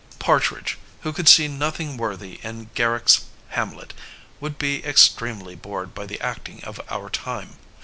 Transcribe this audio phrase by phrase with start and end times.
[0.17, 3.93] Partridge, who could see nothing worthy in Gar rick ^s Hamlet,
[4.39, 7.59] would be extremely bored by the act ing of our time.